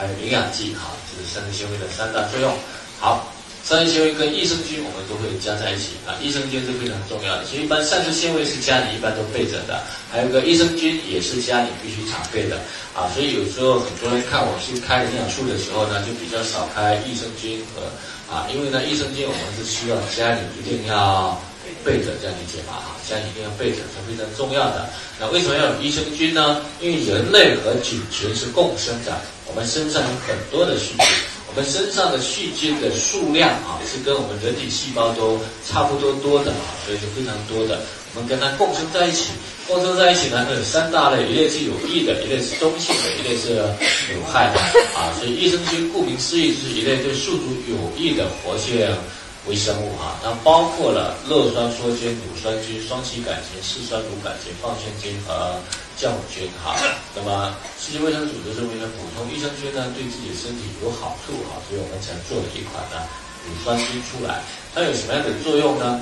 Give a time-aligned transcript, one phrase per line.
[0.00, 2.50] 还有营养剂哈，这是膳食纤维的三大作用。
[2.98, 3.28] 好。
[3.62, 12.56] 膳食纤维跟益生菌我们都会加在一起啊，益生菌是非常重要的，所以一般膳食纤维是家里一般都备着的，还有个益生菌也是家里必须常备的
[12.96, 17.84] 啊，所以有时候很多人看我去开营养素的时候呢，就比较少开益生菌和
[18.34, 21.38] 啊，因为呢益生菌我们是需要家里一定要
[21.84, 22.80] 备着，这样理解吧？
[22.80, 24.88] 哈，这样一定要备着是非常重要的。
[25.18, 26.62] 那为什么要有益生菌呢？
[26.80, 31.06] 因为人类和菌群是共生的，我们身上有很多的细菌。
[31.50, 37.80] 我们身上的细菌的数量啊，是跟我们人体细胞都差不多多的啊，所以是非常多的。
[38.14, 39.30] 我们跟它共生在一起，
[39.66, 43.54] 共生在一起呢，有三大类，一类是有益的，一类是中性的，一类是
[44.14, 44.60] 有害的
[44.94, 45.10] 啊。
[45.18, 48.86] 所以益生菌顾名思义是一类对宿主有益的活性。
[49.48, 55.56] 微生物哈，它包括了酪酸梭菌、乳酸菌、双歧杆菌、四酸乳杆菌、放线菌和
[55.96, 56.76] 酵母菌哈。
[57.16, 63.00] 那么世界卫生组织认为呢，补充益生菌呢对自己的身体有好处哈，所以我们才做了一款呢
[63.48, 64.44] 乳酸菌出来。
[64.74, 66.00] 它有什么样的作用呢？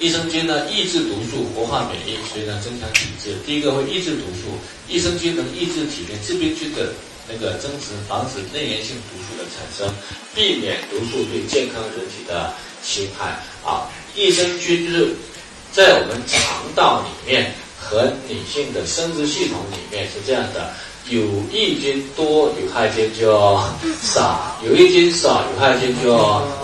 [0.00, 3.36] 益生菌呢抑制毒素，活化免疫，所以呢增强体质。
[3.44, 4.56] 第一个会抑制毒素，
[4.88, 6.88] 益生菌能抑制体内致病菌的。
[7.28, 9.94] 那个增殖，防止内源性毒素的产生，
[10.34, 13.88] 避免毒素对健康人体的侵害啊。
[14.14, 15.14] 益生菌就是
[15.72, 16.42] 在我们肠
[16.74, 20.72] 道里面和女性的生殖系统里面是这样的，
[21.08, 23.32] 有益菌多，有害菌就
[24.02, 26.16] 少；有益菌少，有害菌就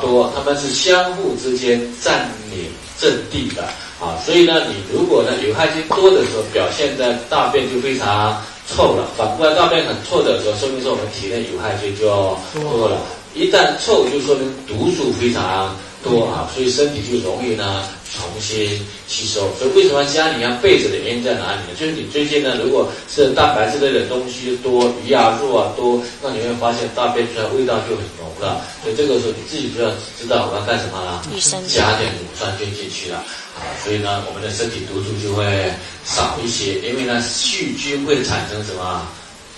[0.00, 0.30] 多。
[0.36, 3.64] 它们是相互之间占领阵地的
[3.98, 4.20] 啊。
[4.24, 8.44] 所以呢，你如果呢有害菌多的时候，表现在大便就非常。
[8.68, 12.06] 臭了，反过来大便很臭的时候，说明说我们体内有害菌就
[12.54, 12.98] 多了。
[13.34, 19.48] 一旦臭，就说明毒素非常多啊，所以身体就容易呢重新吸收。
[19.58, 21.78] 所以为什么家里要备着的原因在哪里呢？
[21.78, 28.60] 就是你最近呢，如果是蛋白质类的东西多，鱼啊肉啊多，那你会发现大便出来味道就很浓了。
[28.82, 31.22] 所以这个时候你自己就要知道我要干什么了，
[31.68, 33.16] 加点乳酸菌进去了
[33.56, 33.62] 啊。
[33.82, 35.70] 所以呢，我们的身体毒素就会
[36.04, 39.06] 少一些，因为呢，细菌会产生什么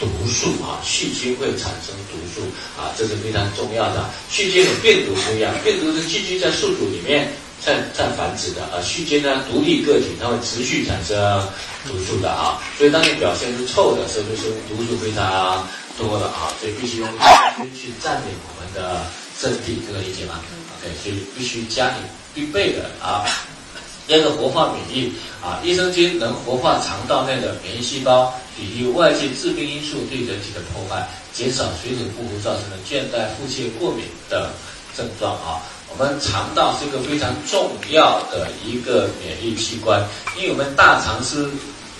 [0.00, 0.80] 毒素啊？
[0.82, 2.40] 细菌会产生毒素
[2.80, 4.08] 啊，这是非常重要的。
[4.30, 7.30] 细菌和病毒不一样，病毒是细菌在宿主里面
[7.62, 11.14] 在在繁殖的，而细菌呢，独立个体，它会持续产生
[11.86, 12.58] 毒素的啊。
[12.78, 15.68] 所以当你表现出臭的时候，就是毒素非常
[15.98, 19.04] 多的啊，所以必须用细菌去占领我们的
[19.38, 20.40] 阵地，这个理解吗
[20.80, 21.94] ？OK，所以必须家里
[22.34, 23.28] 必备的啊。
[24.10, 34.50] 第二个活化免疫啊，益生菌能活化肠道内的免疫细胞，抵御外界致病因素对人体的破坏，减少水土不服造成的倦怠、腹泻、过敏的
[34.96, 35.62] 症状啊。
[35.90, 40.04] 我们肠道是一个非常重要的一个免疫器官，
[40.36, 41.48] 因为我们大肠是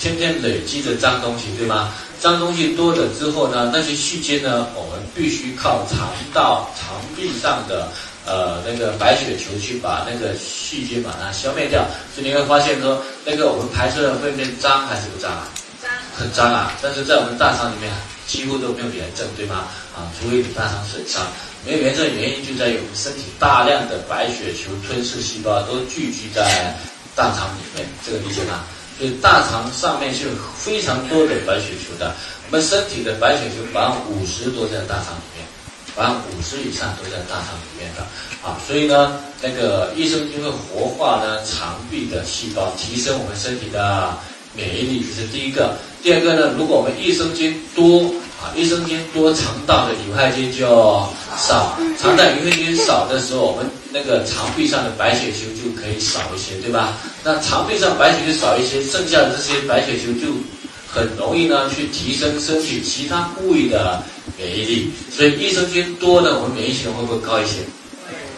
[0.00, 1.92] 天天累积着脏东西，对吗？
[2.18, 7.86] 脏东西多了之后呢，那些细菌呢，我们必须靠肠道肠壁上的。
[8.30, 11.82] 呃，那个白血球去把那个细菌把它消灭掉，
[12.14, 15.48] 所以你会发现说，那个我们排出的粪便脏还是不脏啊？
[15.82, 16.72] 脏，很脏啊！
[16.80, 17.90] 但是在我们大肠里面
[18.28, 19.66] 几乎都没有炎症，对吗？
[19.96, 21.26] 啊，除非你大肠损伤，
[21.66, 26.78] 没有炎症的原因就在于我们身体大量的白血球吞噬细胞都聚集在
[27.16, 28.62] 大肠里面，这个理解吗？
[28.96, 32.14] 所以大肠上面是有非常多的白血球的，
[32.46, 35.49] 我们身体的白血球百分之五十都在大肠里面。
[35.96, 38.02] 百分之五十以上都在大肠里面的
[38.42, 44.16] 啊，所以呢，那个益生菌会活化呢肠壁的细胞，提升我们身体的
[44.54, 45.76] 免疫力，这是第一个。
[46.02, 50.66] 第二个呢，如果我们益生菌多啊，益生菌多，肠道的有害菌就
[51.36, 51.78] 少。
[51.98, 56.96] 肠道有害菌少的时候，我们那个肠壁上的白血球就可以少一些，对吧？
[57.22, 60.32] 那肠壁上白血球少一些，剩下的这些白血球就。
[60.92, 64.02] 很容易呢，去提升身体其他部位的
[64.36, 67.58] 免疫力，所以益生菌多呢，我们免疫系统会不会高一些？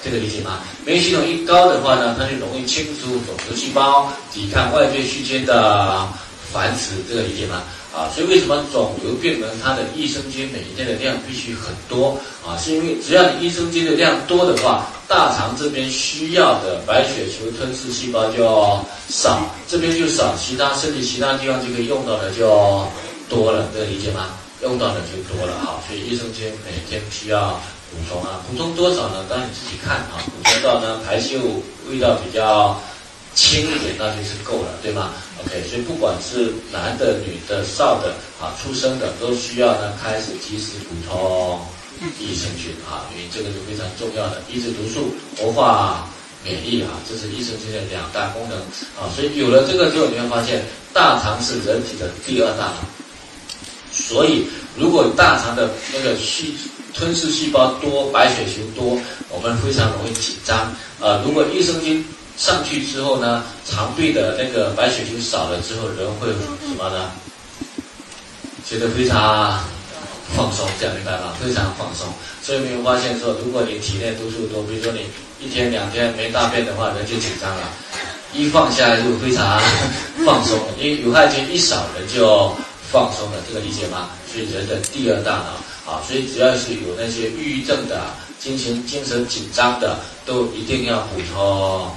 [0.05, 0.59] 这个理解吗？
[0.85, 6.07] 免疫系统一高的话呢，它就容易清除肿瘤细胞，抵抗外界细菌的
[6.53, 7.63] 繁殖，这个理解吗？
[7.95, 12.57] 啊，所以为什么肿瘤病人他的益生菌每天的量必须很多啊？
[12.57, 18.81] 是因为只要你益生菌的量多的话，大肠这边需要的白血球吞噬细胞就
[19.11, 22.87] 少，这边就少，其他身体其他地方就可以用到的就
[23.29, 24.31] 多了，这个理解吗？
[24.63, 27.61] 用到的就多了啊，所以益生菌每天需要
[27.91, 29.27] 补充啊，补充多少呢？
[29.29, 32.81] 当然你自己看啊，补充到呢排泄物味道比较。
[33.35, 35.09] 轻一点那就是够了，对吗
[35.43, 41.59] ？OK，所以不管是男的、女的、少的啊，出生的都需要呢开始及时补充
[42.19, 46.09] 益生菌啊，因为这个是非常重要的，抑制毒素、活化
[46.45, 48.59] 免疫啊，这是益生菌的两大功能
[48.99, 49.09] 啊。
[49.15, 52.85] 所以有了这个之后，你会发现大肠是人体的第二大脑，
[53.93, 54.47] 所以
[54.77, 56.55] 如果大肠的那个细
[56.95, 58.99] 吞噬细胞多，白血球多，
[59.31, 60.59] 我们非常容易紧张。
[61.01, 62.05] 啊，如果益生菌
[62.37, 67.11] 上去之后呢，肠壁的那个白血球少了之后，人会什么呢？
[68.69, 69.63] 觉得非常
[70.37, 71.35] 放松，这样明白吗？
[71.41, 72.07] 非常放松。
[72.43, 75.07] 所以没有发现说，如果你体内毒素多，比如说你
[75.41, 77.69] 一天两天没大便的话，人就紧张了。
[78.35, 79.61] 一放下来就非常
[80.25, 82.51] 放松，因为有害菌一少，人就
[82.91, 83.37] 放松了。
[83.47, 84.11] 这个理解吗？
[84.33, 88.01] 所以人的第二大脑啊，所以只要是有那些抑郁症的、
[88.41, 91.91] 精神精神紧张的，都一定要补充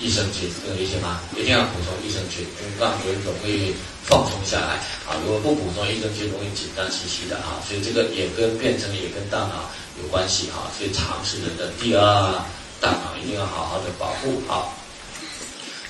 [0.00, 0.48] 益生菌。
[0.62, 1.20] 这个理解吗？
[1.36, 3.74] 一定要补充益生菌，因为让人容易
[4.04, 5.16] 放松下来啊。
[5.24, 7.58] 如果不补充益生菌，容易紧张兮兮的啊。
[7.66, 10.70] 所以这个也跟变成也跟大脑有关系哈。
[10.76, 12.02] 所以肠是人的第二
[12.80, 14.74] 大脑，一定要好好的保护好。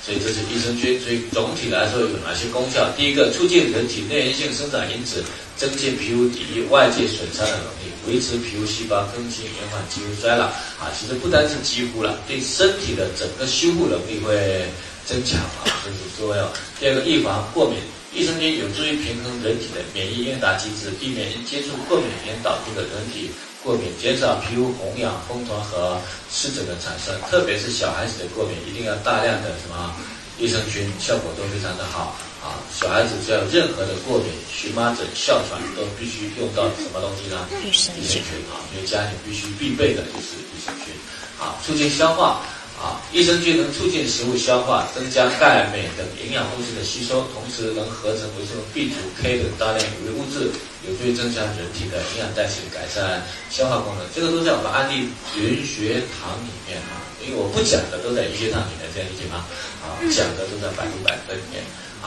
[0.04, 0.98] 所以这是益生菌。
[1.00, 2.88] 所以总体来说有哪些功效？
[2.96, 5.22] 第一个，促进人体内源性生长因子，
[5.58, 10.46] 增进皮肤抵御外界损伤的能力，维持皮肤细胞更新，延缓肌肤衰老。
[10.78, 14.64] 啊，其实不单是肌肤了，对身体的整个修复能力会
[15.04, 16.48] 增强啊，这是重要。
[16.78, 17.78] 第二个，预防过敏，
[18.14, 23.30] 益生菌有助于平衡人体的免疫应答机制，避免因接触过敏原导致的人体。
[23.64, 26.00] 过敏减少皮肤红痒、风团和
[26.30, 29.92] 湿疹的产生，特别是小孩子的过敏，一定要大量的什么
[30.38, 32.58] 益生菌，效果都非常的好啊！
[32.72, 37.48] 小孩子只要有任何的过敏，荨麻疹、哮喘都必须用到什么东西呢？
[37.64, 40.94] 益生菌啊，因为家庭必须必备的就是益生菌
[41.40, 42.40] 啊，促进消化。
[42.78, 50.46] 啊，益生菌能促进食物消化，增加钙、镁等营养物质的吸收，同时能合成维生素 B 族、K 等大量有益物质，
[50.86, 54.06] 有助于增强人体的营养代谢，改善消化功能。
[54.14, 59.42] 这个都在我们安利云学堂里面啊，因为我不讲的都在医学堂里面，这样理解吗？
[59.82, 61.57] 啊，讲的都在百度百科里面。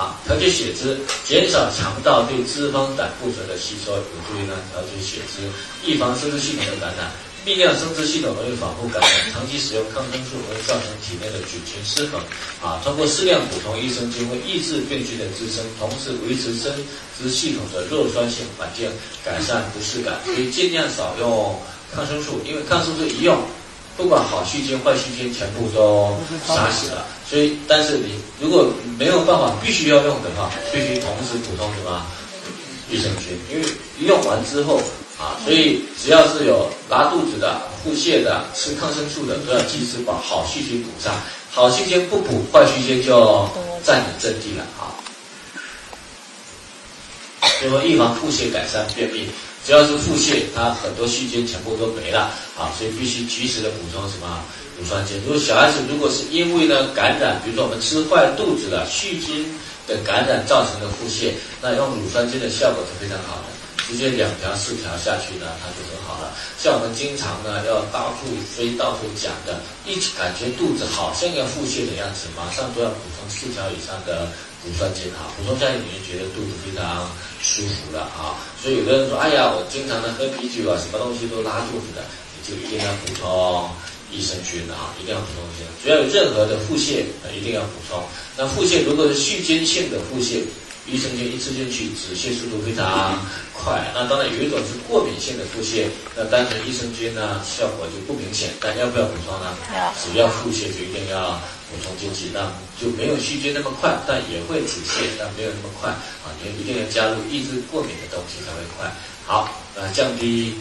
[0.01, 5.45] 啊，调节血脂，减少肠道对脂肪胆固醇的吸收，有助于呢调节血脂，
[5.85, 7.11] 预防生殖系统的感染。
[7.45, 12.19] 泌尿生殖系统容易反复感染，长期使用抗生素会造成体内的菌群失衡。
[12.63, 16.73] 啊，通过适量补充益生菌，会抑制病菌的滋生，同时维持生
[17.19, 18.89] 殖系统的弱酸性环境，
[19.23, 20.17] 改善不适感。
[20.25, 21.55] 所以尽量少用
[21.93, 23.37] 抗生素，因为抗生素一用，
[23.97, 26.17] 不管好细菌坏细菌全部都
[26.47, 27.05] 杀死了。
[27.27, 28.71] 所以，但是你如果
[29.01, 32.05] 没有办法必须要用的话，必须同时补充什么
[32.87, 33.67] 益生菌，因为
[34.05, 34.79] 用完之后。
[35.19, 41.13] 啊，所以只要是有拉肚子的、腹泻的、吃抗生素的，都要及时把好细菌补上。
[41.51, 43.47] 好细菌不补，坏细菌就
[43.83, 44.97] 占领阵地了啊。
[47.59, 49.27] 所以，预防腹泻，改善便秘。
[49.65, 54.43] 只要是腹泻，它很多细菌全部都没了啊，所以必须及时的补充什么
[54.79, 55.21] 乳酸菌。
[55.25, 59.45] 如果小孩子如果是因为呢感染，比如说我们吃坏肚子了，细菌
[59.87, 61.31] 的感染造成的腹泻，
[61.61, 63.60] 那用乳酸菌的效果是非常好的。
[63.91, 66.31] 直接两条四条下去呢，它就很好了。
[66.57, 74.31] 像我们经常呢要到处飞、到处讲的，一感觉肚子好像要腹泻的样子，马上都要补充四条以上的
[74.63, 75.27] 乳酸菌哈。
[75.35, 77.03] 补充下去你就觉得肚子非常
[77.43, 78.39] 舒服了啊。
[78.55, 81.99] 所以有的人说，哎呀，我经常的喝啤酒啊，什么东西都拉肚子的，
[82.31, 83.67] 你就一定要补充
[84.07, 85.83] 益生菌啊，一定要补充益生菌。
[85.83, 87.03] 只要有任何的腹泻，
[87.35, 87.99] 一定要补充。
[88.39, 90.47] 那腹泻如果是细菌性的腹泻。
[90.87, 93.19] 益生菌一吃进去，止泻速度非常
[93.53, 93.91] 快。
[93.93, 95.85] 那当然有一种是过敏性的腹泻，
[96.15, 98.49] 那单纯益生菌呢效果就不明显。
[98.59, 99.55] 但要不要补充呢？
[100.01, 101.39] 只要腹泻就一定要
[101.69, 102.51] 补充进去，那
[102.81, 106.33] 就没有细菌那么快，但也会止泻，但没有那么快啊。
[106.41, 108.91] 你一定要加入抑制过敏的东西才会快。
[109.23, 110.55] 好，那降低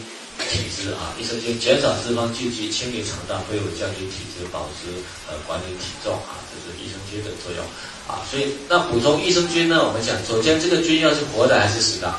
[0.51, 4.91] 体质啊，益生菌减少脂肪聚集，清理肠道，会有降低体质、保持
[5.29, 7.63] 呃管理体重啊，这是益生菌的作用。
[8.05, 9.87] 啊，所以那补充益生菌呢？
[9.87, 12.13] 我们讲，首先这个菌要是活的还是死的？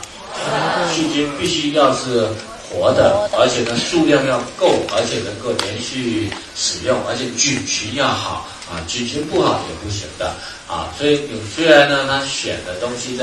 [0.95, 2.27] 细菌必须要是
[2.71, 10.33] 活的，而且呢数量要够，而且能够连续使用，而且菌群要好啊，菌群不好也不行的
[10.67, 10.89] 啊。
[10.97, 13.21] 所以有虽然呢，他选的东西在。